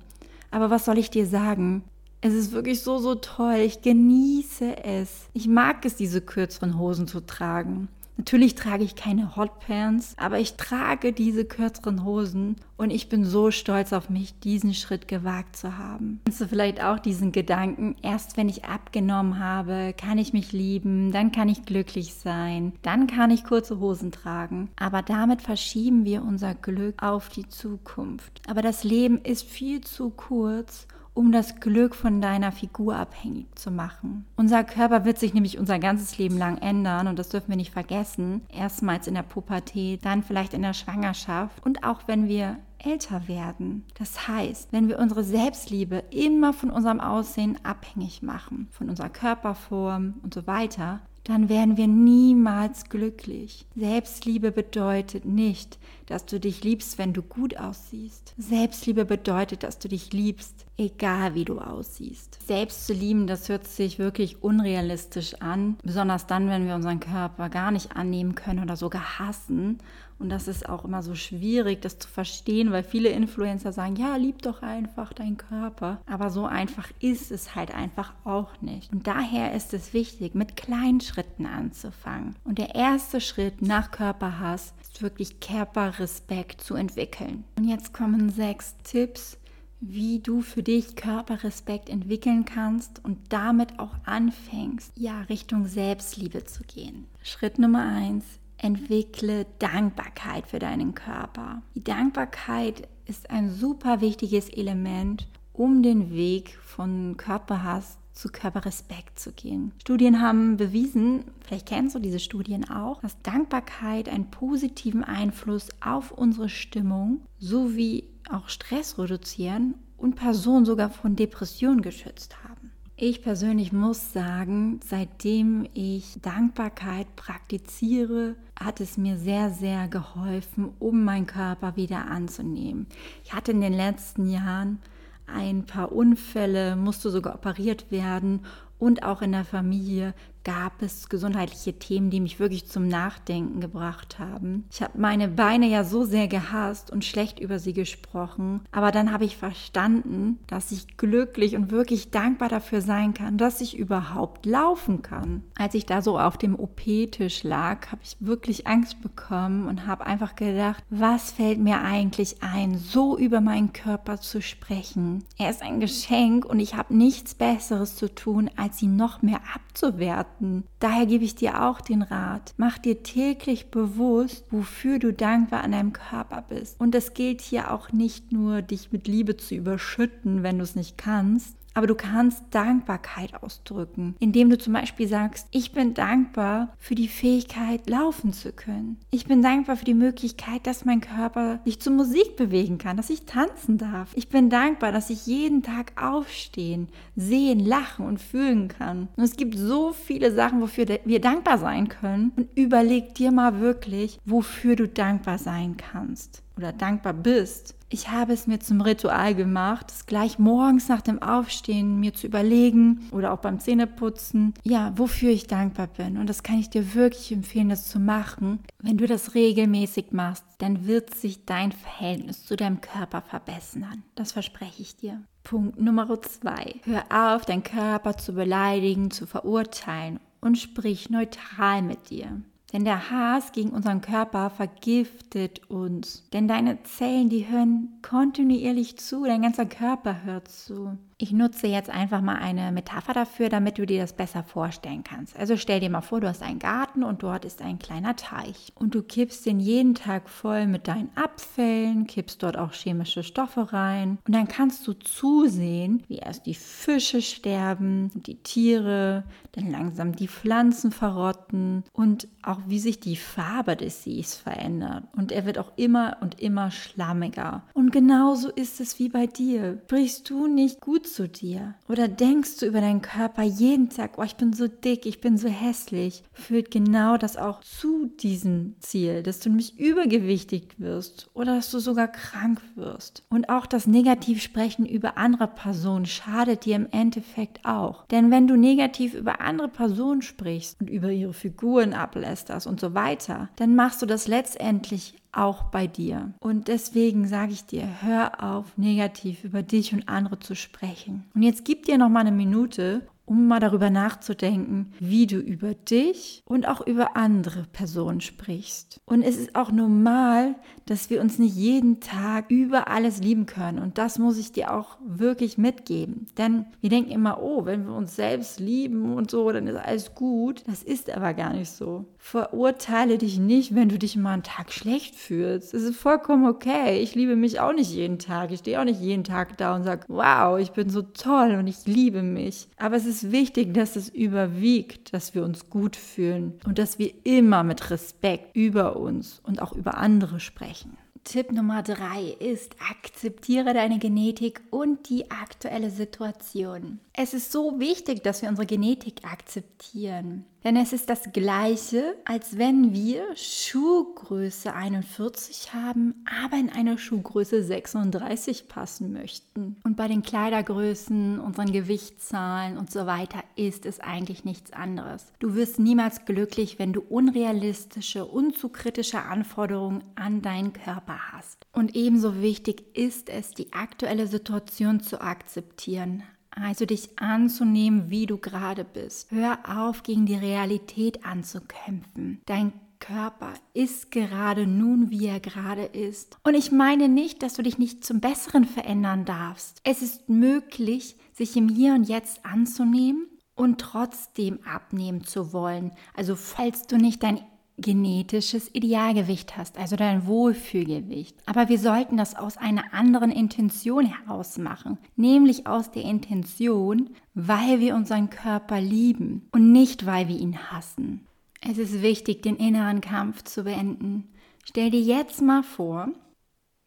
Aber 0.51 0.69
was 0.69 0.85
soll 0.85 0.97
ich 0.97 1.09
dir 1.09 1.27
sagen? 1.27 1.83
Es 2.21 2.33
ist 2.33 2.51
wirklich 2.51 2.81
so, 2.81 2.99
so 2.99 3.15
toll. 3.15 3.57
Ich 3.57 3.81
genieße 3.81 4.83
es. 4.83 5.27
Ich 5.33 5.47
mag 5.47 5.85
es, 5.85 5.95
diese 5.95 6.21
kürzeren 6.21 6.79
Hosen 6.79 7.07
zu 7.07 7.19
tragen. 7.19 7.89
Natürlich 8.17 8.55
trage 8.55 8.83
ich 8.83 8.95
keine 8.95 9.35
Hotpants, 9.35 10.15
aber 10.17 10.39
ich 10.39 10.55
trage 10.55 11.13
diese 11.13 11.45
kürzeren 11.45 12.03
Hosen 12.03 12.57
und 12.77 12.91
ich 12.91 13.09
bin 13.09 13.25
so 13.25 13.49
stolz 13.49 13.91
auf 13.91 14.09
mich, 14.09 14.39
diesen 14.39 14.73
Schritt 14.73 15.07
gewagt 15.07 15.55
zu 15.55 15.77
haben. 15.77 16.21
Kennst 16.25 16.41
du 16.41 16.47
vielleicht 16.47 16.83
auch 16.83 16.99
diesen 16.99 17.31
Gedanken, 17.31 17.95
erst 18.01 18.37
wenn 18.37 18.49
ich 18.49 18.65
abgenommen 18.65 19.39
habe, 19.39 19.93
kann 19.97 20.17
ich 20.17 20.33
mich 20.33 20.51
lieben, 20.51 21.11
dann 21.11 21.31
kann 21.31 21.49
ich 21.49 21.65
glücklich 21.65 22.13
sein, 22.13 22.73
dann 22.81 23.07
kann 23.07 23.31
ich 23.31 23.43
kurze 23.43 23.79
Hosen 23.79 24.11
tragen. 24.11 24.69
Aber 24.75 25.01
damit 25.01 25.41
verschieben 25.41 26.05
wir 26.05 26.23
unser 26.23 26.53
Glück 26.53 27.01
auf 27.01 27.29
die 27.29 27.49
Zukunft. 27.49 28.41
Aber 28.47 28.61
das 28.61 28.83
Leben 28.83 29.21
ist 29.21 29.43
viel 29.43 29.81
zu 29.81 30.11
kurz, 30.11 30.87
um 31.13 31.31
das 31.31 31.59
Glück 31.59 31.95
von 31.95 32.21
deiner 32.21 32.51
Figur 32.51 32.95
abhängig 32.95 33.47
zu 33.55 33.71
machen. 33.71 34.25
Unser 34.35 34.63
Körper 34.63 35.05
wird 35.05 35.19
sich 35.19 35.33
nämlich 35.33 35.59
unser 35.59 35.79
ganzes 35.79 36.17
Leben 36.17 36.37
lang 36.37 36.57
ändern 36.57 37.07
und 37.07 37.19
das 37.19 37.29
dürfen 37.29 37.49
wir 37.49 37.55
nicht 37.55 37.71
vergessen. 37.71 38.41
Erstmals 38.49 39.07
in 39.07 39.13
der 39.13 39.23
Pubertät, 39.23 40.05
dann 40.05 40.23
vielleicht 40.23 40.53
in 40.53 40.61
der 40.61 40.73
Schwangerschaft 40.73 41.63
und 41.65 41.83
auch 41.83 42.01
wenn 42.07 42.27
wir 42.27 42.57
älter 42.79 43.27
werden. 43.27 43.85
Das 43.97 44.27
heißt, 44.27 44.73
wenn 44.73 44.87
wir 44.87 44.99
unsere 44.99 45.23
Selbstliebe 45.23 46.03
immer 46.09 46.53
von 46.53 46.69
unserem 46.69 46.99
Aussehen 46.99 47.57
abhängig 47.63 48.21
machen, 48.21 48.67
von 48.71 48.89
unserer 48.89 49.09
Körperform 49.09 50.15
und 50.21 50.33
so 50.33 50.47
weiter, 50.47 50.99
dann 51.23 51.47
werden 51.47 51.77
wir 51.77 51.87
niemals 51.87 52.89
glücklich. 52.89 53.65
Selbstliebe 53.75 54.51
bedeutet 54.51 55.23
nicht, 55.23 55.79
dass 56.05 56.25
du 56.25 56.39
dich 56.39 56.63
liebst, 56.63 56.97
wenn 56.97 57.13
du 57.13 57.21
gut 57.21 57.57
aussiehst. 57.57 58.33
Selbstliebe 58.37 59.05
bedeutet, 59.05 59.63
dass 59.63 59.79
du 59.79 59.87
dich 59.87 60.11
liebst, 60.11 60.65
egal 60.77 61.35
wie 61.35 61.45
du 61.45 61.59
aussiehst. 61.59 62.39
Selbst 62.45 62.87
zu 62.87 62.93
lieben, 62.93 63.27
das 63.27 63.47
hört 63.49 63.67
sich 63.67 63.99
wirklich 63.99 64.41
unrealistisch 64.43 65.35
an, 65.41 65.77
besonders 65.83 66.25
dann, 66.27 66.49
wenn 66.49 66.67
wir 66.67 66.75
unseren 66.75 66.99
Körper 66.99 67.49
gar 67.49 67.71
nicht 67.71 67.95
annehmen 67.95 68.35
können 68.35 68.63
oder 68.63 68.75
sogar 68.75 69.19
hassen 69.19 69.79
Und 70.19 70.29
das 70.29 70.47
ist 70.47 70.69
auch 70.69 70.85
immer 70.85 71.03
so 71.03 71.15
schwierig, 71.15 71.81
das 71.81 71.99
zu 71.99 72.07
verstehen, 72.07 72.71
weil 72.71 72.83
viele 72.83 73.09
Influencer 73.09 73.73
sagen, 73.73 73.97
ja, 73.97 74.15
lieb 74.15 74.41
doch 74.41 74.61
einfach 74.61 75.11
deinen 75.11 75.35
Körper. 75.35 75.99
Aber 76.05 76.29
so 76.29 76.45
einfach 76.45 76.89
ist 77.01 77.29
es 77.31 77.55
halt 77.55 77.73
einfach 77.75 78.13
auch 78.23 78.61
nicht. 78.61 78.91
Und 78.93 79.05
daher 79.07 79.53
ist 79.53 79.73
es 79.73 79.93
wichtig, 79.93 80.33
mit 80.33 80.55
kleinen 80.55 81.01
Schritten 81.01 81.45
anzufangen. 81.45 82.35
Und 82.45 82.57
der 82.57 82.73
erste 82.73 83.19
Schritt 83.19 83.61
nach 83.61 83.91
Körperhass 83.91 84.73
ist 84.81 85.01
wirklich 85.01 85.39
Körperrespekt 85.39 86.61
zu 86.61 86.75
entwickeln. 86.75 87.43
Und 87.57 87.67
jetzt 87.67 87.93
kommen 87.93 88.29
sechs 88.29 88.77
Tipps, 88.83 89.37
wie 89.85 90.19
du 90.19 90.41
für 90.41 90.63
dich 90.63 90.95
Körperrespekt 90.95 91.89
entwickeln 91.89 92.45
kannst 92.45 93.03
und 93.03 93.17
damit 93.29 93.79
auch 93.79 93.95
anfängst, 94.05 94.93
ja, 94.95 95.21
Richtung 95.23 95.67
Selbstliebe 95.67 96.45
zu 96.45 96.63
gehen. 96.63 97.05
Schritt 97.21 97.59
Nummer 97.59 97.85
eins, 97.85 98.23
entwickle 98.57 99.45
Dankbarkeit 99.59 100.47
für 100.47 100.59
deinen 100.59 100.95
Körper. 100.95 101.61
Die 101.75 101.83
Dankbarkeit 101.83 102.87
ist 103.05 103.29
ein 103.29 103.51
super 103.51 103.99
wichtiges 103.99 104.47
Element, 104.49 105.27
um 105.51 105.83
den 105.83 106.11
Weg 106.11 106.57
von 106.65 107.17
Körperhass 107.17 107.97
zu 108.13 108.29
Körperrespekt 108.29 109.19
zu 109.19 109.31
gehen. 109.31 109.71
Studien 109.81 110.21
haben 110.21 110.57
bewiesen, 110.57 111.25
vielleicht 111.45 111.67
kennst 111.67 111.95
du 111.95 111.99
diese 111.99 112.19
Studien 112.19 112.69
auch, 112.69 113.01
dass 113.01 113.21
Dankbarkeit 113.21 114.07
einen 114.07 114.29
positiven 114.29 115.03
Einfluss 115.03 115.69
auf 115.81 116.11
unsere 116.11 116.49
Stimmung 116.49 117.21
sowie 117.39 118.05
auch 118.29 118.49
Stress 118.49 118.97
reduzieren 118.97 119.75
und 119.97 120.15
Personen 120.15 120.65
sogar 120.65 120.89
von 120.89 121.15
Depressionen 121.15 121.81
geschützt 121.81 122.35
haben. 122.43 122.53
Ich 122.95 123.23
persönlich 123.23 123.73
muss 123.73 124.13
sagen, 124.13 124.79
seitdem 124.85 125.67
ich 125.73 126.19
Dankbarkeit 126.21 127.15
praktiziere, 127.15 128.35
hat 128.57 128.79
es 128.79 128.97
mir 128.97 129.17
sehr, 129.17 129.49
sehr 129.49 129.87
geholfen, 129.87 130.69
um 130.77 131.03
meinen 131.03 131.25
Körper 131.25 131.75
wieder 131.75 132.05
anzunehmen. 132.05 132.85
Ich 133.23 133.33
hatte 133.33 133.51
in 133.51 133.61
den 133.61 133.73
letzten 133.73 134.29
Jahren 134.29 134.79
ein 135.27 135.65
paar 135.65 135.91
Unfälle, 135.91 136.75
musste 136.75 137.09
sogar 137.09 137.35
operiert 137.35 137.91
werden 137.91 138.45
und 138.79 139.03
auch 139.03 139.21
in 139.21 139.31
der 139.31 139.45
Familie 139.45 140.13
gab 140.43 140.81
es 140.81 141.09
gesundheitliche 141.09 141.73
Themen, 141.79 142.09
die 142.09 142.19
mich 142.19 142.39
wirklich 142.39 142.67
zum 142.67 142.87
Nachdenken 142.87 143.61
gebracht 143.61 144.19
haben. 144.19 144.65
Ich 144.71 144.81
habe 144.81 144.99
meine 144.99 145.27
Beine 145.27 145.67
ja 145.67 145.83
so 145.83 146.03
sehr 146.03 146.27
gehasst 146.27 146.91
und 146.91 147.05
schlecht 147.05 147.39
über 147.39 147.59
sie 147.59 147.73
gesprochen, 147.73 148.61
aber 148.71 148.91
dann 148.91 149.11
habe 149.11 149.25
ich 149.25 149.37
verstanden, 149.37 150.39
dass 150.47 150.71
ich 150.71 150.97
glücklich 150.97 151.55
und 151.55 151.71
wirklich 151.71 152.11
dankbar 152.11 152.49
dafür 152.49 152.81
sein 152.81 153.13
kann, 153.13 153.37
dass 153.37 153.61
ich 153.61 153.77
überhaupt 153.77 154.45
laufen 154.45 155.01
kann. 155.01 155.43
Als 155.55 155.75
ich 155.75 155.85
da 155.85 156.01
so 156.01 156.19
auf 156.19 156.37
dem 156.37 156.59
OP-Tisch 156.59 157.43
lag, 157.43 157.91
habe 157.91 158.01
ich 158.03 158.17
wirklich 158.19 158.67
Angst 158.67 159.01
bekommen 159.01 159.67
und 159.67 159.87
habe 159.87 160.05
einfach 160.05 160.35
gedacht, 160.35 160.83
was 160.89 161.31
fällt 161.31 161.59
mir 161.59 161.81
eigentlich 161.81 162.43
ein, 162.43 162.77
so 162.77 163.17
über 163.17 163.41
meinen 163.41 163.73
Körper 163.73 164.19
zu 164.19 164.41
sprechen? 164.41 165.23
Er 165.37 165.49
ist 165.49 165.61
ein 165.61 165.79
Geschenk 165.79 166.45
und 166.45 166.59
ich 166.59 166.75
habe 166.75 166.95
nichts 166.95 167.33
Besseres 167.33 167.95
zu 167.95 168.13
tun, 168.13 168.49
als 168.55 168.81
ihn 168.81 168.95
noch 168.95 169.21
mehr 169.21 169.41
abzuwerten 169.55 170.32
bewerten. 170.33 170.63
Daher 170.79 171.05
gebe 171.05 171.23
ich 171.23 171.35
dir 171.35 171.63
auch 171.63 171.81
den 171.81 172.01
Rat, 172.01 172.53
mach 172.57 172.77
dir 172.77 173.03
täglich 173.03 173.71
bewusst, 173.71 174.45
wofür 174.51 174.99
du 174.99 175.13
dankbar 175.13 175.63
an 175.63 175.71
deinem 175.71 175.93
Körper 175.93 176.43
bist. 176.47 176.79
Und 176.79 176.95
es 176.95 177.13
gilt 177.13 177.41
hier 177.41 177.71
auch 177.71 177.91
nicht 177.91 178.31
nur, 178.31 178.61
dich 178.61 178.91
mit 178.91 179.07
Liebe 179.07 179.37
zu 179.37 179.55
überschütten, 179.55 180.43
wenn 180.43 180.57
du 180.57 180.63
es 180.63 180.75
nicht 180.75 180.97
kannst, 180.97 181.55
aber 181.73 181.87
du 181.87 181.95
kannst 181.95 182.43
Dankbarkeit 182.51 183.41
ausdrücken, 183.41 184.15
indem 184.19 184.49
du 184.49 184.57
zum 184.57 184.73
Beispiel 184.73 185.07
sagst, 185.07 185.47
ich 185.51 185.71
bin 185.71 185.93
dankbar 185.93 186.73
für 186.77 186.95
die 186.95 187.07
Fähigkeit, 187.07 187.89
laufen 187.89 188.33
zu 188.33 188.51
können. 188.51 188.97
Ich 189.11 189.25
bin 189.25 189.41
dankbar 189.41 189.75
für 189.75 189.85
die 189.85 189.93
Möglichkeit, 189.93 190.67
dass 190.67 190.85
mein 190.85 191.01
Körper 191.01 191.59
sich 191.65 191.79
zur 191.79 191.93
Musik 191.93 192.35
bewegen 192.35 192.77
kann, 192.77 192.97
dass 192.97 193.09
ich 193.09 193.25
tanzen 193.25 193.77
darf. 193.77 194.11
Ich 194.15 194.29
bin 194.29 194.49
dankbar, 194.49 194.91
dass 194.91 195.09
ich 195.09 195.25
jeden 195.25 195.63
Tag 195.63 195.93
aufstehen, 196.01 196.89
sehen, 197.15 197.59
lachen 197.59 198.05
und 198.05 198.21
fühlen 198.21 198.67
kann. 198.67 199.07
Und 199.15 199.23
es 199.23 199.35
gibt 199.35 199.57
so 199.57 199.93
viele 199.93 200.31
Sachen, 200.33 200.61
wofür 200.61 200.85
wir 201.05 201.21
dankbar 201.21 201.57
sein 201.57 201.87
können. 201.89 202.31
Und 202.35 202.49
überleg 202.55 203.15
dir 203.15 203.31
mal 203.31 203.59
wirklich, 203.59 204.19
wofür 204.25 204.75
du 204.75 204.87
dankbar 204.87 205.37
sein 205.37 205.77
kannst 205.77 206.43
oder 206.57 206.71
dankbar 206.71 207.13
bist. 207.13 207.75
Ich 207.93 208.09
habe 208.09 208.33
es 208.33 208.47
mir 208.47 208.59
zum 208.59 208.81
Ritual 208.81 209.35
gemacht, 209.35 209.91
es 209.91 210.07
gleich 210.07 210.39
morgens 210.39 210.89
nach 210.89 211.01
dem 211.01 211.21
Aufstehen 211.21 211.99
mir 211.99 212.11
zu 212.15 212.25
überlegen 212.25 213.07
oder 213.11 213.31
auch 213.31 213.37
beim 213.37 213.59
Zähneputzen, 213.59 214.55
ja, 214.63 214.91
wofür 214.95 215.29
ich 215.29 215.45
dankbar 215.45 215.85
bin. 215.85 216.17
Und 216.17 216.27
das 216.27 216.41
kann 216.41 216.57
ich 216.57 216.71
dir 216.71 216.95
wirklich 216.95 217.31
empfehlen, 217.31 217.69
das 217.69 217.87
zu 217.87 217.99
machen. 217.99 218.63
Wenn 218.81 218.97
du 218.97 219.05
das 219.05 219.35
regelmäßig 219.35 220.07
machst, 220.09 220.43
dann 220.57 220.87
wird 220.87 221.13
sich 221.13 221.45
dein 221.45 221.71
Verhältnis 221.71 222.43
zu 222.43 222.55
deinem 222.55 222.81
Körper 222.81 223.21
verbessern. 223.21 224.03
Das 224.15 224.31
verspreche 224.31 224.81
ich 224.81 224.95
dir. 224.95 225.21
Punkt 225.43 225.79
Nummer 225.79 226.19
zwei. 226.23 226.77
Hör 226.85 227.03
auf, 227.35 227.45
deinen 227.45 227.61
Körper 227.61 228.17
zu 228.17 228.33
beleidigen, 228.33 229.11
zu 229.11 229.27
verurteilen 229.27 230.19
und 230.41 230.57
sprich 230.57 231.11
neutral 231.11 231.83
mit 231.83 232.09
dir. 232.09 232.41
Denn 232.73 232.85
der 232.85 233.11
Hass 233.11 233.51
gegen 233.51 233.69
unseren 233.69 234.01
Körper 234.01 234.49
vergiftet 234.49 235.69
uns. 235.69 236.27
Denn 236.33 236.47
deine 236.47 236.81
Zellen, 236.83 237.29
die 237.29 237.47
hören 237.47 237.99
kontinuierlich 238.01 238.97
zu, 238.97 239.23
dein 239.25 239.43
ganzer 239.43 239.67
Körper 239.67 240.23
hört 240.23 240.47
zu. 240.47 240.97
Ich 241.23 241.31
nutze 241.31 241.67
jetzt 241.67 241.89
einfach 241.89 242.19
mal 242.19 242.35
eine 242.35 242.73
Metapher 242.73 243.13
dafür, 243.13 243.47
damit 243.47 243.77
du 243.77 243.85
dir 243.85 244.01
das 244.01 244.11
besser 244.11 244.43
vorstellen 244.43 245.05
kannst. 245.05 245.39
Also 245.39 245.55
stell 245.55 245.79
dir 245.79 245.89
mal 245.89 246.01
vor, 246.01 246.19
du 246.19 246.27
hast 246.27 246.43
einen 246.43 246.59
Garten 246.59 247.01
und 247.01 247.23
dort 247.23 247.45
ist 247.45 247.61
ein 247.61 247.79
kleiner 247.79 248.17
Teich. 248.17 248.73
Und 248.75 248.93
du 248.93 249.03
kippst 249.03 249.45
den 249.45 249.61
jeden 249.61 249.95
Tag 249.95 250.27
voll 250.27 250.67
mit 250.67 250.89
deinen 250.89 251.09
Abfällen, 251.15 252.07
kippst 252.07 252.43
dort 252.43 252.57
auch 252.57 252.73
chemische 252.73 253.23
Stoffe 253.23 253.71
rein. 253.71 254.17
Und 254.27 254.35
dann 254.35 254.49
kannst 254.49 254.85
du 254.85 254.91
zusehen, 254.91 256.03
wie 256.09 256.17
erst 256.17 256.45
die 256.45 256.55
Fische 256.55 257.21
sterben, 257.21 258.11
die 258.15 258.43
Tiere, 258.43 259.23
dann 259.53 259.71
langsam 259.71 260.13
die 260.13 260.27
Pflanzen 260.27 260.91
verrotten 260.91 261.85
und 261.93 262.27
auch 262.41 262.59
wie 262.67 262.79
sich 262.79 262.99
die 262.99 263.15
Farbe 263.15 263.77
des 263.77 264.03
Sees 264.03 264.35
verändert. 264.35 265.05
Und 265.15 265.31
er 265.31 265.45
wird 265.45 265.57
auch 265.57 265.71
immer 265.77 266.17
und 266.19 266.41
immer 266.41 266.69
schlammiger. 266.69 267.63
Und 267.73 267.91
genauso 267.91 268.49
ist 268.49 268.81
es 268.81 268.99
wie 268.99 269.07
bei 269.07 269.25
dir. 269.25 269.81
Brichst 269.87 270.29
du 270.29 270.47
nicht 270.47 270.81
gut 270.81 271.12
zu 271.13 271.29
dir? 271.29 271.75
Oder 271.87 272.07
denkst 272.07 272.57
du 272.57 272.65
über 272.65 272.81
deinen 272.81 273.01
Körper 273.01 273.43
jeden 273.43 273.89
Tag, 273.89 274.17
oh, 274.17 274.23
ich 274.23 274.35
bin 274.35 274.53
so 274.53 274.67
dick, 274.67 275.05
ich 275.05 275.21
bin 275.21 275.37
so 275.37 275.47
hässlich? 275.47 276.23
Führt 276.33 276.71
genau 276.71 277.17
das 277.17 277.37
auch 277.37 277.61
zu 277.61 278.07
diesem 278.07 278.75
Ziel, 278.79 279.23
dass 279.23 279.39
du 279.39 279.49
nämlich 279.49 279.79
übergewichtig 279.79 280.75
wirst 280.77 281.29
oder 281.33 281.55
dass 281.55 281.71
du 281.71 281.79
sogar 281.79 282.07
krank 282.07 282.61
wirst. 282.75 283.23
Und 283.29 283.49
auch 283.49 283.65
das 283.65 283.87
Negativsprechen 283.87 284.85
über 284.85 285.17
andere 285.17 285.47
Personen 285.47 286.05
schadet 286.05 286.65
dir 286.65 286.75
im 286.75 286.87
Endeffekt 286.91 287.65
auch. 287.65 288.05
Denn 288.07 288.31
wenn 288.31 288.47
du 288.47 288.55
negativ 288.55 289.13
über 289.13 289.41
andere 289.41 289.69
Personen 289.69 290.21
sprichst 290.21 290.79
und 290.81 290.89
über 290.89 291.11
ihre 291.11 291.33
Figuren 291.33 291.93
ablästerst 291.93 292.67
und 292.67 292.79
so 292.79 292.93
weiter, 292.93 293.49
dann 293.55 293.75
machst 293.75 294.01
du 294.01 294.05
das 294.05 294.27
letztendlich 294.27 295.15
auch 295.33 295.63
bei 295.63 295.87
dir. 295.87 296.33
Und 296.39 296.67
deswegen 296.67 297.27
sage 297.27 297.51
ich 297.51 297.65
dir, 297.65 297.87
hör 298.01 298.43
auf, 298.43 298.77
negativ 298.77 299.43
über 299.43 299.63
dich 299.63 299.93
und 299.93 300.07
andere 300.07 300.39
zu 300.39 300.55
sprechen. 300.55 301.25
Und 301.33 301.43
jetzt 301.43 301.65
gib 301.65 301.85
dir 301.85 301.97
noch 301.97 302.09
mal 302.09 302.21
eine 302.21 302.31
Minute, 302.31 303.07
um 303.25 303.47
mal 303.47 303.59
darüber 303.59 303.89
nachzudenken, 303.89 304.91
wie 304.99 305.27
du 305.27 305.37
über 305.37 305.73
dich 305.73 306.43
und 306.45 306.67
auch 306.67 306.85
über 306.85 307.15
andere 307.15 307.65
Personen 307.71 308.21
sprichst. 308.21 308.99
Und 309.05 309.21
es 309.21 309.37
ist 309.37 309.55
auch 309.55 309.71
normal, 309.71 310.55
dass 310.85 311.09
wir 311.09 311.21
uns 311.21 311.39
nicht 311.39 311.55
jeden 311.55 312.01
Tag 312.01 312.51
über 312.51 312.89
alles 312.89 313.19
lieben 313.19 313.45
können. 313.45 313.79
Und 313.79 313.97
das 313.97 314.19
muss 314.19 314.37
ich 314.37 314.51
dir 314.51 314.73
auch 314.73 314.97
wirklich 315.05 315.57
mitgeben. 315.57 316.27
Denn 316.37 316.65
wir 316.81 316.89
denken 316.89 317.11
immer, 317.11 317.41
oh, 317.41 317.65
wenn 317.65 317.85
wir 317.85 317.93
uns 317.93 318.15
selbst 318.15 318.59
lieben 318.59 319.13
und 319.13 319.31
so, 319.31 319.51
dann 319.51 319.67
ist 319.67 319.77
alles 319.77 320.13
gut. 320.15 320.63
Das 320.67 320.83
ist 320.83 321.09
aber 321.09 321.33
gar 321.33 321.53
nicht 321.53 321.71
so. 321.71 322.05
Verurteile 322.17 323.17
dich 323.17 323.39
nicht, 323.39 323.75
wenn 323.75 323.89
du 323.89 323.97
dich 323.97 324.17
mal 324.17 324.33
einen 324.33 324.43
Tag 324.43 324.71
schlecht 324.71 325.15
fühlst. 325.15 325.73
Es 325.73 325.83
ist 325.83 325.97
vollkommen 325.97 326.45
okay. 326.45 326.99
Ich 326.99 327.15
liebe 327.15 327.35
mich 327.35 327.59
auch 327.59 327.73
nicht 327.73 327.91
jeden 327.91 328.19
Tag. 328.19 328.51
Ich 328.51 328.59
stehe 328.59 328.79
auch 328.79 328.85
nicht 328.85 328.99
jeden 328.99 329.23
Tag 329.23 329.57
da 329.57 329.75
und 329.75 329.83
sage, 329.83 330.05
wow, 330.09 330.59
ich 330.59 330.71
bin 330.71 330.89
so 330.89 331.01
toll 331.01 331.55
und 331.57 331.67
ich 331.67 331.85
liebe 331.85 332.21
mich. 332.21 332.67
Aber 332.77 332.97
es 332.97 333.12
ist 333.13 333.31
wichtig, 333.31 333.73
dass 333.73 333.95
es 333.95 334.09
überwiegt, 334.09 335.13
dass 335.13 335.35
wir 335.35 335.43
uns 335.43 335.69
gut 335.69 335.95
fühlen 335.95 336.59
und 336.65 336.79
dass 336.79 336.97
wir 336.99 337.13
immer 337.23 337.63
mit 337.63 337.89
Respekt 337.91 338.55
über 338.55 338.95
uns 338.97 339.39
und 339.43 339.61
auch 339.61 339.73
über 339.73 339.97
andere 339.97 340.39
sprechen. 340.39 340.97
Tipp 341.23 341.51
Nummer 341.51 341.83
drei 341.83 342.35
ist, 342.39 342.75
akzeptiere 342.91 343.73
deine 343.73 343.97
Genetik 343.97 344.61
und 344.71 345.09
die 345.09 345.31
aktuelle 345.31 345.89
Situation. 345.89 346.99
Es 347.13 347.33
ist 347.33 347.51
so 347.51 347.79
wichtig, 347.79 348.23
dass 348.23 348.41
wir 348.41 348.49
unsere 348.49 348.65
Genetik 348.65 349.23
akzeptieren. 349.23 350.45
Denn 350.63 350.77
es 350.77 350.93
ist 350.93 351.09
das 351.09 351.31
gleiche, 351.33 352.15
als 352.25 352.57
wenn 352.57 352.93
wir 352.93 353.23
Schuhgröße 353.35 354.73
41 354.73 355.73
haben, 355.73 356.23
aber 356.41 356.57
in 356.57 356.69
eine 356.69 356.97
Schuhgröße 356.97 357.63
36 357.63 358.69
passen 358.69 359.11
möchten. 359.11 359.75
Und 359.83 359.97
bei 359.97 360.07
den 360.07 360.21
Kleidergrößen, 360.21 361.39
unseren 361.39 361.71
Gewichtszahlen 361.71 362.77
und 362.77 362.91
so 362.91 363.05
weiter 363.05 363.43
ist 363.55 363.85
es 363.85 363.99
eigentlich 363.99 364.45
nichts 364.45 364.71
anderes. 364.71 365.25
Du 365.39 365.55
wirst 365.55 365.79
niemals 365.79 366.25
glücklich, 366.25 366.79
wenn 366.79 366.93
du 366.93 367.01
unrealistische, 367.01 368.25
unzukritische 368.25 369.21
Anforderungen 369.21 370.03
an 370.15 370.41
deinen 370.41 370.71
Körper 370.71 371.33
hast. 371.33 371.65
Und 371.73 371.95
ebenso 371.95 372.41
wichtig 372.41 372.95
ist 372.95 373.29
es, 373.29 373.51
die 373.51 373.73
aktuelle 373.73 374.27
Situation 374.27 375.01
zu 375.01 375.19
akzeptieren. 375.19 376.23
Also 376.55 376.85
dich 376.85 377.17
anzunehmen, 377.19 378.09
wie 378.09 378.25
du 378.25 378.37
gerade 378.37 378.83
bist. 378.83 379.31
Hör 379.31 379.59
auf, 379.67 380.03
gegen 380.03 380.25
die 380.25 380.35
Realität 380.35 381.25
anzukämpfen. 381.25 382.41
Dein 382.45 382.73
Körper 382.99 383.53
ist 383.73 384.11
gerade 384.11 384.65
nun, 384.65 385.09
wie 385.09 385.27
er 385.27 385.41
gerade 385.41 385.83
ist. 385.83 386.37
Und 386.43 386.55
ich 386.55 386.71
meine 386.71 387.09
nicht, 387.09 387.43
dass 387.43 387.55
du 387.55 387.61
dich 387.61 387.77
nicht 387.77 388.05
zum 388.05 388.21
Besseren 388.21 388.63
verändern 388.63 389.25
darfst. 389.25 389.81
Es 389.83 390.01
ist 390.01 390.29
möglich, 390.29 391.17
sich 391.33 391.57
im 391.57 391.67
Hier 391.67 391.95
und 391.95 392.05
Jetzt 392.05 392.45
anzunehmen 392.45 393.27
und 393.55 393.81
trotzdem 393.81 394.59
abnehmen 394.63 395.25
zu 395.25 395.51
wollen. 395.51 395.91
Also 396.15 396.35
falls 396.35 396.87
du 396.87 396.97
nicht 396.97 397.23
dein 397.23 397.41
genetisches 397.77 398.69
Idealgewicht 398.73 399.57
hast, 399.57 399.77
also 399.77 399.95
dein 399.95 400.27
Wohlfühlgewicht. 400.27 401.35
Aber 401.45 401.69
wir 401.69 401.79
sollten 401.79 402.17
das 402.17 402.35
aus 402.35 402.57
einer 402.57 402.93
anderen 402.93 403.31
Intention 403.31 404.05
heraus 404.05 404.57
machen, 404.57 404.97
nämlich 405.15 405.67
aus 405.67 405.91
der 405.91 406.03
Intention, 406.03 407.09
weil 407.33 407.79
wir 407.79 407.95
unseren 407.95 408.29
Körper 408.29 408.79
lieben 408.79 409.47
und 409.51 409.71
nicht, 409.71 410.05
weil 410.05 410.27
wir 410.27 410.39
ihn 410.39 410.71
hassen. 410.71 411.25
Es 411.61 411.77
ist 411.77 412.01
wichtig, 412.01 412.41
den 412.43 412.57
inneren 412.57 413.01
Kampf 413.01 413.43
zu 413.43 413.63
beenden. 413.63 414.29
Stell 414.65 414.91
dir 414.91 415.01
jetzt 415.01 415.41
mal 415.41 415.63
vor, 415.63 416.09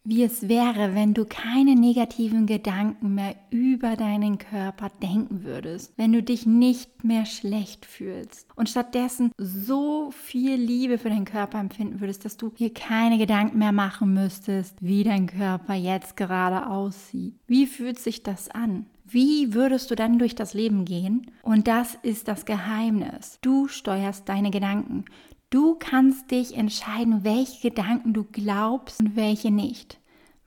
wie 0.07 0.23
es 0.23 0.47
wäre, 0.47 0.95
wenn 0.95 1.13
du 1.13 1.25
keine 1.25 1.75
negativen 1.75 2.45
Gedanken 2.45 3.13
mehr 3.15 3.35
über 3.49 3.97
deinen 3.97 4.37
Körper 4.37 4.89
denken 5.01 5.43
würdest, 5.43 5.91
wenn 5.97 6.13
du 6.13 6.23
dich 6.23 6.45
nicht 6.45 7.03
mehr 7.03 7.25
schlecht 7.25 7.85
fühlst 7.85 8.47
und 8.55 8.69
stattdessen 8.69 9.33
so 9.37 10.11
viel 10.11 10.55
Liebe 10.55 10.97
für 10.97 11.09
deinen 11.09 11.25
Körper 11.25 11.59
empfinden 11.59 11.99
würdest, 11.99 12.23
dass 12.23 12.37
du 12.37 12.51
dir 12.51 12.73
keine 12.73 13.17
Gedanken 13.17 13.57
mehr 13.57 13.73
machen 13.73 14.13
müsstest, 14.13 14.77
wie 14.79 15.03
dein 15.03 15.27
Körper 15.27 15.73
jetzt 15.73 16.15
gerade 16.15 16.67
aussieht. 16.67 17.35
Wie 17.45 17.65
fühlt 17.65 17.99
sich 17.99 18.23
das 18.23 18.49
an? 18.49 18.85
Wie 19.03 19.53
würdest 19.53 19.91
du 19.91 19.95
dann 19.95 20.19
durch 20.19 20.35
das 20.35 20.53
Leben 20.53 20.85
gehen? 20.85 21.31
Und 21.41 21.67
das 21.67 21.95
ist 22.01 22.29
das 22.29 22.45
Geheimnis. 22.45 23.39
Du 23.41 23.67
steuerst 23.67 24.27
deine 24.27 24.51
Gedanken. 24.51 25.05
Du 25.49 25.75
kannst 25.79 26.29
dich 26.31 26.57
entscheiden, 26.57 27.23
welche 27.23 27.69
Gedanken 27.69 28.11
du 28.11 28.25
glaubst 28.25 28.99
und 28.99 29.15
welche 29.15 29.49
nicht. 29.49 29.97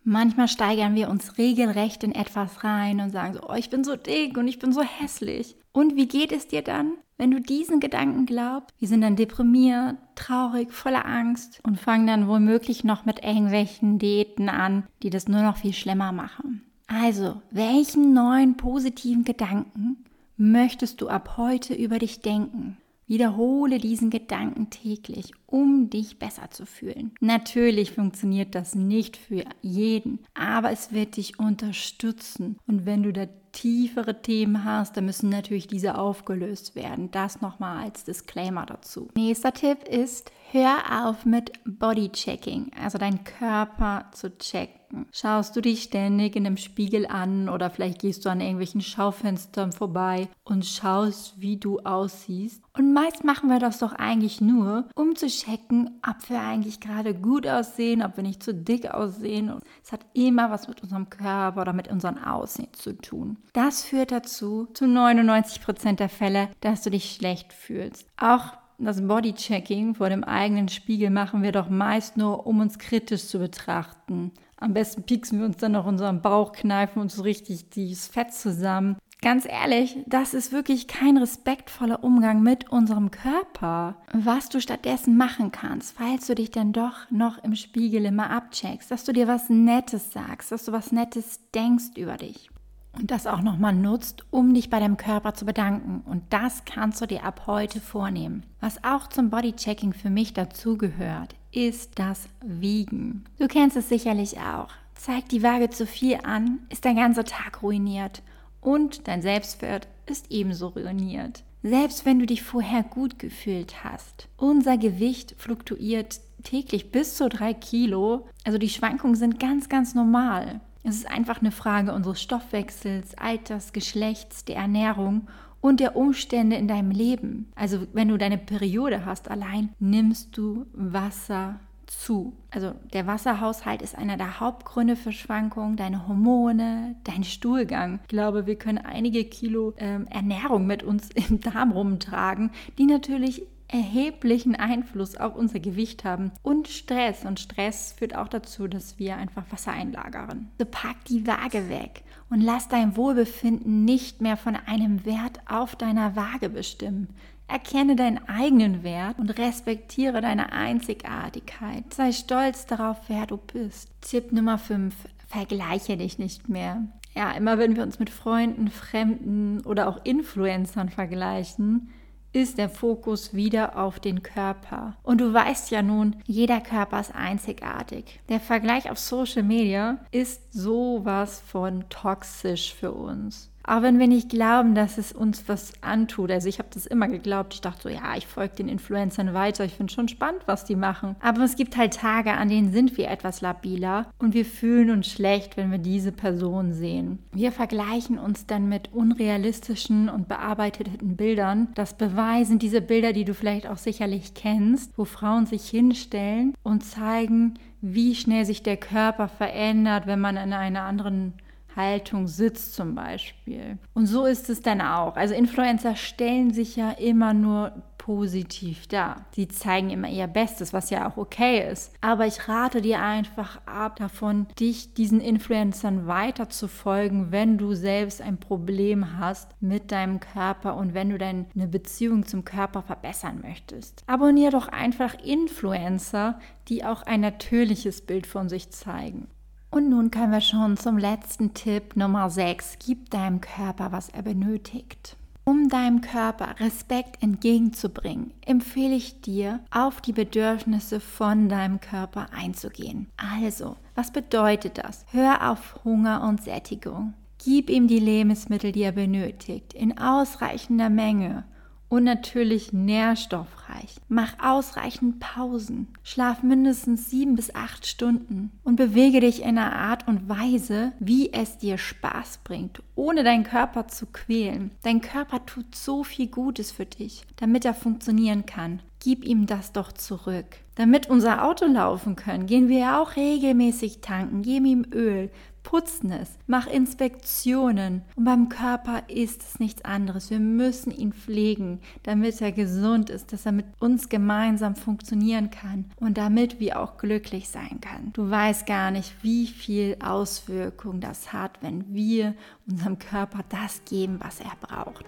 Manchmal 0.04 0.46
steigern 0.46 0.94
wir 0.94 1.08
uns 1.08 1.38
regelrecht 1.38 2.04
in 2.04 2.12
etwas 2.12 2.64
rein 2.64 3.00
und 3.00 3.10
sagen 3.10 3.34
so, 3.34 3.48
oh, 3.48 3.54
ich 3.54 3.70
bin 3.70 3.82
so 3.82 3.96
dick 3.96 4.36
und 4.36 4.46
ich 4.46 4.58
bin 4.58 4.72
so 4.72 4.82
hässlich. 4.82 5.56
Und 5.72 5.96
wie 5.96 6.06
geht 6.06 6.32
es 6.32 6.48
dir 6.48 6.60
dann, 6.60 6.92
wenn 7.16 7.30
du 7.30 7.40
diesen 7.40 7.80
Gedanken 7.80 8.26
glaubst? 8.26 8.74
Wir 8.78 8.88
sind 8.88 9.00
dann 9.00 9.16
deprimiert, 9.16 9.96
traurig, 10.16 10.70
voller 10.70 11.06
Angst 11.06 11.60
und 11.62 11.80
fangen 11.80 12.06
dann 12.06 12.28
womöglich 12.28 12.84
noch 12.84 13.06
mit 13.06 13.24
irgendwelchen 13.24 13.98
Diäten 13.98 14.50
an, 14.50 14.86
die 15.02 15.10
das 15.10 15.28
nur 15.28 15.42
noch 15.42 15.56
viel 15.56 15.72
schlimmer 15.72 16.12
machen. 16.12 16.62
Also, 16.88 17.40
welchen 17.50 18.12
neuen 18.12 18.58
positiven 18.58 19.24
Gedanken 19.24 20.04
möchtest 20.36 21.00
du 21.00 21.08
ab 21.08 21.36
heute 21.38 21.72
über 21.72 21.98
dich 21.98 22.20
denken? 22.20 22.76
Wiederhole 23.10 23.78
diesen 23.78 24.08
Gedanken 24.08 24.70
täglich, 24.70 25.32
um 25.50 25.90
dich 25.90 26.18
besser 26.18 26.50
zu 26.50 26.66
fühlen. 26.66 27.12
Natürlich 27.20 27.92
funktioniert 27.92 28.54
das 28.54 28.74
nicht 28.74 29.16
für 29.16 29.44
jeden, 29.62 30.20
aber 30.34 30.70
es 30.70 30.92
wird 30.92 31.16
dich 31.16 31.38
unterstützen. 31.38 32.58
Und 32.66 32.86
wenn 32.86 33.02
du 33.02 33.12
da 33.12 33.26
tiefere 33.52 34.22
Themen 34.22 34.64
hast, 34.64 34.96
dann 34.96 35.06
müssen 35.06 35.28
natürlich 35.28 35.66
diese 35.66 35.98
aufgelöst 35.98 36.74
werden. 36.74 37.10
Das 37.10 37.40
nochmal 37.40 37.84
als 37.84 38.04
Disclaimer 38.04 38.66
dazu. 38.66 39.08
Nächster 39.16 39.52
Tipp 39.52 39.86
ist, 39.88 40.30
hör 40.52 41.06
auf 41.06 41.24
mit 41.24 41.52
Bodychecking, 41.64 42.72
also 42.80 42.98
deinen 42.98 43.24
Körper 43.24 44.06
zu 44.12 44.36
checken. 44.38 45.06
Schaust 45.12 45.54
du 45.54 45.60
dich 45.60 45.84
ständig 45.84 46.34
in 46.34 46.44
dem 46.44 46.56
Spiegel 46.56 47.06
an 47.06 47.48
oder 47.48 47.70
vielleicht 47.70 48.00
gehst 48.00 48.24
du 48.24 48.28
an 48.28 48.40
irgendwelchen 48.40 48.80
Schaufenstern 48.80 49.70
vorbei 49.70 50.28
und 50.42 50.66
schaust, 50.66 51.40
wie 51.40 51.58
du 51.58 51.78
aussiehst. 51.80 52.60
Und 52.76 52.92
meist 52.92 53.22
machen 53.22 53.48
wir 53.48 53.60
das 53.60 53.78
doch 53.78 53.92
eigentlich 53.92 54.40
nur, 54.40 54.88
um 54.96 55.14
zu 55.14 55.28
checken, 55.44 56.00
ob 56.06 56.28
wir 56.28 56.40
eigentlich 56.40 56.80
gerade 56.80 57.14
gut 57.14 57.46
aussehen, 57.46 58.02
ob 58.02 58.16
wir 58.16 58.22
nicht 58.22 58.42
zu 58.42 58.54
dick 58.54 58.90
aussehen. 58.90 59.52
Es 59.82 59.92
hat 59.92 60.00
immer 60.12 60.50
was 60.50 60.68
mit 60.68 60.82
unserem 60.82 61.10
Körper 61.10 61.60
oder 61.60 61.72
mit 61.72 61.88
unserem 61.88 62.18
Aussehen 62.18 62.72
zu 62.72 62.96
tun. 62.96 63.38
Das 63.52 63.84
führt 63.84 64.12
dazu, 64.12 64.66
zu 64.74 64.86
99 64.86 65.62
Prozent 65.62 66.00
der 66.00 66.08
Fälle, 66.08 66.48
dass 66.60 66.82
du 66.82 66.90
dich 66.90 67.12
schlecht 67.12 67.52
fühlst. 67.52 68.06
Auch 68.16 68.54
das 68.78 69.06
Bodychecking 69.06 69.94
vor 69.94 70.08
dem 70.08 70.24
eigenen 70.24 70.68
Spiegel 70.68 71.10
machen 71.10 71.42
wir 71.42 71.52
doch 71.52 71.68
meist 71.68 72.16
nur, 72.16 72.46
um 72.46 72.60
uns 72.60 72.78
kritisch 72.78 73.26
zu 73.26 73.38
betrachten. 73.38 74.32
Am 74.56 74.74
besten 74.74 75.02
pieksen 75.02 75.38
wir 75.38 75.46
uns 75.46 75.56
dann 75.56 75.72
noch 75.72 75.86
unseren 75.86 76.22
Bauch, 76.22 76.52
kneifen 76.52 77.00
uns 77.00 77.16
so 77.16 77.22
richtig 77.22 77.70
dieses 77.70 78.06
Fett 78.08 78.32
zusammen. 78.32 78.96
Ganz 79.22 79.46
ehrlich, 79.46 79.98
das 80.06 80.32
ist 80.32 80.50
wirklich 80.50 80.88
kein 80.88 81.18
respektvoller 81.18 82.02
Umgang 82.02 82.42
mit 82.42 82.70
unserem 82.70 83.10
Körper. 83.10 83.96
Was 84.14 84.48
du 84.48 84.60
stattdessen 84.60 85.16
machen 85.16 85.52
kannst, 85.52 85.96
falls 85.98 86.26
du 86.26 86.34
dich 86.34 86.50
dann 86.50 86.72
doch 86.72 87.10
noch 87.10 87.36
im 87.44 87.54
Spiegel 87.54 88.06
immer 88.06 88.30
abcheckst, 88.30 88.90
dass 88.90 89.04
du 89.04 89.12
dir 89.12 89.28
was 89.28 89.50
Nettes 89.50 90.12
sagst, 90.12 90.52
dass 90.52 90.64
du 90.64 90.72
was 90.72 90.90
Nettes 90.90 91.40
denkst 91.54 91.96
über 91.98 92.16
dich 92.16 92.50
und 92.98 93.10
das 93.10 93.26
auch 93.26 93.40
nochmal 93.40 93.74
nutzt, 93.74 94.24
um 94.30 94.52
dich 94.54 94.70
bei 94.70 94.80
deinem 94.80 94.96
Körper 94.96 95.34
zu 95.34 95.44
bedanken. 95.44 96.02
Und 96.06 96.22
das 96.30 96.64
kannst 96.64 97.00
du 97.00 97.06
dir 97.06 97.24
ab 97.24 97.42
heute 97.46 97.80
vornehmen. 97.80 98.44
Was 98.60 98.82
auch 98.84 99.06
zum 99.06 99.30
Bodychecking 99.30 99.92
für 99.92 100.10
mich 100.10 100.34
dazugehört, 100.34 101.34
ist 101.52 101.98
das 101.98 102.28
Wiegen. 102.44 103.24
Du 103.38 103.48
kennst 103.48 103.76
es 103.76 103.88
sicherlich 103.88 104.38
auch. 104.38 104.68
Zeigt 104.94 105.32
die 105.32 105.42
Waage 105.42 105.70
zu 105.70 105.86
viel 105.86 106.18
an, 106.24 106.58
ist 106.68 106.84
dein 106.84 106.96
ganzer 106.96 107.24
Tag 107.24 107.62
ruiniert. 107.62 108.22
Und 108.60 109.08
dein 109.08 109.22
Selbstwert 109.22 109.88
ist 110.06 110.26
ebenso 110.30 110.68
ruiniert. 110.68 111.44
Selbst 111.62 112.06
wenn 112.06 112.18
du 112.18 112.26
dich 112.26 112.42
vorher 112.42 112.82
gut 112.82 113.18
gefühlt 113.18 113.84
hast. 113.84 114.28
Unser 114.36 114.78
Gewicht 114.78 115.34
fluktuiert 115.36 116.20
täglich 116.42 116.90
bis 116.90 117.16
zu 117.16 117.28
drei 117.28 117.52
Kilo. 117.52 118.26
Also 118.44 118.58
die 118.58 118.70
Schwankungen 118.70 119.16
sind 119.16 119.38
ganz, 119.38 119.68
ganz 119.68 119.94
normal. 119.94 120.60
Es 120.82 120.96
ist 120.96 121.10
einfach 121.10 121.40
eine 121.40 121.52
Frage 121.52 121.92
unseres 121.92 122.22
Stoffwechsels, 122.22 123.16
Alters, 123.18 123.74
Geschlechts, 123.74 124.46
der 124.46 124.56
Ernährung 124.56 125.28
und 125.60 125.80
der 125.80 125.96
Umstände 125.96 126.56
in 126.56 126.68
deinem 126.68 126.90
Leben. 126.90 127.52
Also 127.54 127.86
wenn 127.92 128.08
du 128.08 128.16
deine 128.16 128.38
Periode 128.38 129.04
hast 129.04 129.30
allein, 129.30 129.70
nimmst 129.78 130.36
du 130.36 130.66
Wasser 130.72 131.60
zu. 131.90 132.32
Also 132.50 132.72
der 132.92 133.06
Wasserhaushalt 133.06 133.82
ist 133.82 133.96
einer 133.96 134.16
der 134.16 134.40
Hauptgründe 134.40 134.96
für 134.96 135.12
Schwankungen, 135.12 135.76
deine 135.76 136.06
Hormone, 136.06 136.96
dein 137.04 137.24
Stuhlgang. 137.24 138.00
Ich 138.02 138.08
glaube, 138.08 138.46
wir 138.46 138.56
können 138.56 138.78
einige 138.78 139.24
Kilo 139.24 139.74
ähm, 139.76 140.06
Ernährung 140.08 140.66
mit 140.66 140.82
uns 140.82 141.10
im 141.14 141.40
Darm 141.40 141.72
rumtragen, 141.72 142.50
die 142.78 142.86
natürlich 142.86 143.42
erheblichen 143.72 144.56
Einfluss 144.56 145.16
auf 145.16 145.36
unser 145.36 145.60
Gewicht 145.60 146.04
haben 146.04 146.32
und 146.42 146.68
Stress. 146.68 147.24
Und 147.24 147.38
Stress 147.38 147.92
führt 147.92 148.16
auch 148.16 148.28
dazu, 148.28 148.66
dass 148.66 148.98
wir 148.98 149.16
einfach 149.16 149.44
Wasser 149.50 149.72
einlagern. 149.72 150.50
So 150.58 150.64
pack 150.64 151.04
die 151.06 151.26
Waage 151.26 151.68
weg 151.68 152.02
und 152.30 152.40
lass 152.40 152.68
dein 152.68 152.96
Wohlbefinden 152.96 153.84
nicht 153.84 154.20
mehr 154.20 154.36
von 154.36 154.56
einem 154.56 155.04
Wert 155.04 155.40
auf 155.48 155.76
deiner 155.76 156.16
Waage 156.16 156.48
bestimmen. 156.48 157.08
Erkenne 157.50 157.96
deinen 157.96 158.28
eigenen 158.28 158.84
Wert 158.84 159.18
und 159.18 159.36
respektiere 159.38 160.20
deine 160.20 160.52
Einzigartigkeit. 160.52 161.92
Sei 161.92 162.12
stolz 162.12 162.66
darauf, 162.66 162.96
wer 163.08 163.26
du 163.26 163.38
bist. 163.38 163.90
Tipp 164.00 164.30
Nummer 164.30 164.56
5. 164.56 164.94
Vergleiche 165.26 165.96
dich 165.96 166.18
nicht 166.18 166.48
mehr. 166.48 166.82
Ja, 167.14 167.32
immer 167.32 167.58
wenn 167.58 167.74
wir 167.74 167.82
uns 167.82 167.98
mit 167.98 168.08
Freunden, 168.08 168.68
Fremden 168.68 169.62
oder 169.62 169.88
auch 169.88 170.04
Influencern 170.04 170.90
vergleichen, 170.90 171.90
ist 172.32 172.58
der 172.58 172.68
Fokus 172.68 173.34
wieder 173.34 173.76
auf 173.76 173.98
den 173.98 174.22
Körper. 174.22 174.96
Und 175.02 175.20
du 175.20 175.34
weißt 175.34 175.70
ja 175.72 175.82
nun, 175.82 176.16
jeder 176.26 176.60
Körper 176.60 177.00
ist 177.00 177.14
einzigartig. 177.14 178.20
Der 178.28 178.38
Vergleich 178.38 178.88
auf 178.90 178.98
Social 178.98 179.42
Media 179.42 179.98
ist 180.12 180.52
sowas 180.52 181.42
von 181.44 181.84
toxisch 181.88 182.72
für 182.72 182.92
uns. 182.92 183.49
Auch 183.64 183.82
wenn 183.82 183.98
wir 183.98 184.08
nicht 184.08 184.30
glauben, 184.30 184.74
dass 184.74 184.98
es 184.98 185.12
uns 185.12 185.44
was 185.46 185.72
antut. 185.82 186.30
Also 186.30 186.48
ich 186.48 186.58
habe 186.58 186.70
das 186.72 186.86
immer 186.86 187.08
geglaubt. 187.08 187.54
Ich 187.54 187.60
dachte 187.60 187.82
so, 187.82 187.88
ja, 187.88 188.16
ich 188.16 188.26
folge 188.26 188.56
den 188.56 188.68
Influencern 188.68 189.34
weiter. 189.34 189.64
Ich 189.64 189.74
finde 189.74 189.92
schon 189.92 190.08
spannend, 190.08 190.42
was 190.46 190.64
die 190.64 190.76
machen. 190.76 191.16
Aber 191.20 191.42
es 191.42 191.56
gibt 191.56 191.76
halt 191.76 191.94
Tage, 191.94 192.32
an 192.32 192.48
denen 192.48 192.72
sind 192.72 192.96
wir 192.96 193.08
etwas 193.08 193.40
labiler 193.40 194.06
und 194.18 194.34
wir 194.34 194.44
fühlen 194.44 194.90
uns 194.90 195.08
schlecht, 195.08 195.56
wenn 195.56 195.70
wir 195.70 195.78
diese 195.78 196.12
Person 196.12 196.72
sehen. 196.72 197.18
Wir 197.32 197.52
vergleichen 197.52 198.18
uns 198.18 198.46
dann 198.46 198.68
mit 198.68 198.92
unrealistischen 198.92 200.08
und 200.08 200.28
bearbeiteten 200.28 201.16
Bildern. 201.16 201.68
Das 201.74 201.94
beweisen 201.94 202.58
diese 202.58 202.80
Bilder, 202.80 203.12
die 203.12 203.24
du 203.24 203.34
vielleicht 203.34 203.66
auch 203.66 203.78
sicherlich 203.78 204.34
kennst, 204.34 204.96
wo 204.96 205.04
Frauen 205.04 205.46
sich 205.46 205.68
hinstellen 205.68 206.54
und 206.62 206.84
zeigen, 206.84 207.54
wie 207.80 208.14
schnell 208.14 208.44
sich 208.44 208.62
der 208.62 208.76
Körper 208.76 209.28
verändert, 209.28 210.06
wenn 210.06 210.20
man 210.20 210.36
in 210.36 210.52
einer 210.52 210.82
anderen 210.82 211.34
Haltung 211.76 212.26
sitzt 212.26 212.74
zum 212.74 212.94
Beispiel. 212.94 213.78
Und 213.94 214.06
so 214.06 214.26
ist 214.26 214.50
es 214.50 214.62
dann 214.62 214.80
auch. 214.80 215.16
Also 215.16 215.34
Influencer 215.34 215.96
stellen 215.96 216.52
sich 216.52 216.76
ja 216.76 216.90
immer 216.90 217.34
nur 217.34 217.72
positiv 218.00 218.86
dar. 218.86 219.26
Sie 219.32 219.46
zeigen 219.46 219.90
immer 219.90 220.08
ihr 220.08 220.26
Bestes, 220.26 220.72
was 220.72 220.88
ja 220.88 221.08
auch 221.08 221.18
okay 221.18 221.70
ist. 221.70 221.92
Aber 222.00 222.26
ich 222.26 222.48
rate 222.48 222.80
dir 222.80 223.00
einfach 223.00 223.60
ab 223.66 223.96
davon, 223.96 224.46
dich 224.58 224.94
diesen 224.94 225.20
Influencern 225.20 226.06
weiter 226.06 226.48
zu 226.48 226.66
folgen, 226.66 227.30
wenn 227.30 227.58
du 227.58 227.74
selbst 227.74 228.22
ein 228.22 228.38
Problem 228.38 229.18
hast 229.18 229.50
mit 229.60 229.92
deinem 229.92 230.18
Körper 230.18 230.76
und 230.76 230.94
wenn 230.94 231.10
du 231.10 231.18
deine 231.18 231.68
Beziehung 231.68 232.26
zum 232.26 232.44
Körper 232.44 232.82
verbessern 232.82 233.40
möchtest. 233.42 234.02
Abonniere 234.06 234.52
doch 234.52 234.68
einfach 234.68 235.14
Influencer, 235.22 236.38
die 236.68 236.84
auch 236.84 237.02
ein 237.02 237.20
natürliches 237.20 238.00
Bild 238.00 238.26
von 238.26 238.48
sich 238.48 238.70
zeigen. 238.70 239.28
Und 239.72 239.88
nun 239.88 240.10
kommen 240.10 240.32
wir 240.32 240.40
schon 240.40 240.76
zum 240.76 240.98
letzten 240.98 241.54
Tipp 241.54 241.94
Nummer 241.94 242.28
6. 242.28 242.78
Gib 242.84 243.08
deinem 243.10 243.40
Körper, 243.40 243.92
was 243.92 244.08
er 244.08 244.22
benötigt. 244.22 245.16
Um 245.44 245.68
deinem 245.68 246.00
Körper 246.00 246.58
Respekt 246.58 247.22
entgegenzubringen, 247.22 248.32
empfehle 248.44 248.96
ich 248.96 249.20
dir, 249.20 249.60
auf 249.70 250.00
die 250.00 250.12
Bedürfnisse 250.12 250.98
von 250.98 251.48
deinem 251.48 251.80
Körper 251.80 252.26
einzugehen. 252.32 253.06
Also, 253.16 253.76
was 253.94 254.12
bedeutet 254.12 254.78
das? 254.78 255.04
Hör 255.12 255.50
auf 255.50 255.78
Hunger 255.84 256.24
und 256.28 256.42
Sättigung. 256.42 257.14
Gib 257.42 257.70
ihm 257.70 257.86
die 257.86 258.00
Lebensmittel, 258.00 258.72
die 258.72 258.82
er 258.82 258.92
benötigt, 258.92 259.72
in 259.72 259.96
ausreichender 259.96 260.90
Menge 260.90 261.44
und 261.90 262.04
natürlich 262.04 262.72
nährstoffreich. 262.72 263.96
Mach 264.08 264.34
ausreichend 264.40 265.18
Pausen. 265.18 265.88
Schlaf 266.04 266.42
mindestens 266.42 267.10
sieben 267.10 267.34
bis 267.34 267.54
acht 267.54 267.84
Stunden 267.84 268.52
und 268.64 268.76
bewege 268.76 269.20
dich 269.20 269.42
in 269.42 269.58
einer 269.58 269.74
Art 269.74 270.08
und 270.08 270.28
Weise, 270.28 270.92
wie 271.00 271.32
es 271.32 271.58
dir 271.58 271.76
Spaß 271.76 272.40
bringt, 272.44 272.80
ohne 272.94 273.24
deinen 273.24 273.44
Körper 273.44 273.88
zu 273.88 274.06
quälen. 274.06 274.70
Dein 274.82 275.00
Körper 275.00 275.44
tut 275.44 275.74
so 275.74 276.04
viel 276.04 276.28
Gutes 276.28 276.70
für 276.70 276.86
dich, 276.86 277.24
damit 277.36 277.64
er 277.64 277.74
funktionieren 277.74 278.46
kann. 278.46 278.80
Gib 279.02 279.24
ihm 279.24 279.46
das 279.46 279.72
doch 279.72 279.92
zurück. 279.92 280.58
Damit 280.76 281.10
unser 281.10 281.44
Auto 281.44 281.66
laufen 281.66 282.16
kann, 282.16 282.46
gehen 282.46 282.68
wir 282.68 283.00
auch 283.00 283.16
regelmäßig 283.16 284.00
tanken, 284.00 284.42
geben 284.42 284.66
ihm 284.66 284.86
Öl, 284.92 285.30
putzen 285.62 286.10
es, 286.10 286.30
mach 286.46 286.66
Inspektionen. 286.66 288.02
Und 288.16 288.24
beim 288.24 288.48
Körper 288.48 289.02
ist 289.08 289.42
es 289.42 289.58
nichts 289.58 289.84
anderes. 289.84 290.30
Wir 290.30 290.40
müssen 290.40 290.90
ihn 290.90 291.12
pflegen, 291.12 291.80
damit 292.02 292.40
er 292.40 292.52
gesund 292.52 293.10
ist, 293.10 293.32
dass 293.32 293.46
er 293.46 293.52
mit 293.52 293.66
uns 293.78 294.08
gemeinsam 294.08 294.76
funktionieren 294.76 295.50
kann 295.50 295.86
und 295.96 296.18
damit 296.18 296.60
wir 296.60 296.80
auch 296.80 296.96
glücklich 296.96 297.48
sein 297.48 297.80
kann. 297.80 298.12
Du 298.12 298.30
weißt 298.30 298.66
gar 298.66 298.90
nicht, 298.90 299.14
wie 299.22 299.46
viel 299.46 299.96
Auswirkung 300.02 301.00
das 301.00 301.32
hat, 301.32 301.58
wenn 301.62 301.94
wir 301.94 302.34
unserem 302.68 302.98
Körper 302.98 303.40
das 303.48 303.82
geben, 303.84 304.18
was 304.20 304.40
er 304.40 304.52
braucht. 304.60 305.04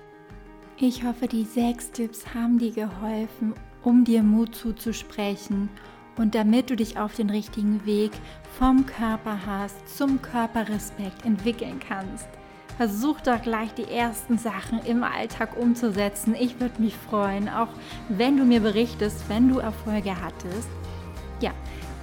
Ich 0.79 1.05
hoffe, 1.05 1.29
die 1.29 1.45
sechs 1.45 1.93
Tipps 1.93 2.35
haben 2.35 2.59
dir 2.59 2.73
geholfen, 2.73 3.55
um 3.83 4.05
dir 4.05 4.23
Mut 4.23 4.55
zuzusprechen 4.55 5.69
und 6.17 6.35
damit 6.35 6.71
du 6.71 6.77
dich 6.77 6.99
auf 6.99 7.15
den 7.15 7.31
richtigen 7.31 7.85
Weg 7.87 8.13
vom 8.59 8.87
Körperhass 8.87 9.75
zum 9.87 10.21
Körperrespekt 10.21 11.25
entwickeln 11.25 11.81
kannst. 11.87 12.29
Versuch 12.77 13.21
doch 13.21 13.41
gleich 13.43 13.73
die 13.75 13.91
ersten 13.91 14.39
Sachen 14.39 14.81
im 14.85 15.05
Alltag 15.05 15.57
umzusetzen. 15.57 16.35
Ich 16.39 16.59
würde 16.59 16.81
mich 16.81 16.97
freuen, 16.97 17.49
auch 17.49 17.69
wenn 18.09 18.37
du 18.37 18.45
mir 18.45 18.61
berichtest, 18.61 19.29
wenn 19.29 19.49
du 19.49 19.59
Erfolge 19.59 20.15
hattest. 20.21 20.69
Ja, 21.41 21.53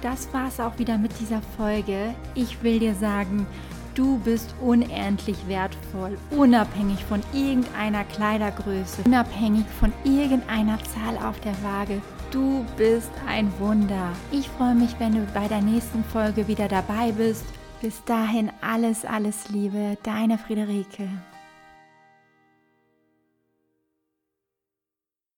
das 0.00 0.32
war 0.32 0.48
es 0.48 0.60
auch 0.60 0.78
wieder 0.78 0.96
mit 0.96 1.12
dieser 1.20 1.42
Folge. 1.56 2.14
Ich 2.34 2.62
will 2.62 2.78
dir 2.78 2.94
sagen, 2.94 3.46
du 3.94 4.18
bist 4.20 4.54
unendlich 4.60 5.36
wertvoll, 5.48 6.16
unabhängig 6.30 7.04
von 7.04 7.20
irgendeiner 7.32 8.04
Kleidergröße, 8.04 9.02
unabhängig 9.04 9.66
von 9.78 9.92
irgendeiner 10.04 10.78
Zahl 10.78 11.16
auf 11.28 11.40
der 11.40 11.54
Waage. 11.62 12.00
Du 12.30 12.64
bist 12.76 13.10
ein 13.26 13.52
Wunder. 13.58 14.12
Ich 14.30 14.48
freue 14.50 14.76
mich, 14.76 14.94
wenn 15.00 15.14
du 15.14 15.26
bei 15.34 15.48
der 15.48 15.60
nächsten 15.60 16.04
Folge 16.04 16.46
wieder 16.46 16.68
dabei 16.68 17.10
bist. 17.10 17.44
Bis 17.82 18.04
dahin 18.04 18.52
alles, 18.60 19.04
alles 19.04 19.48
Liebe, 19.48 19.98
deine 20.04 20.38
Friederike. 20.38 21.08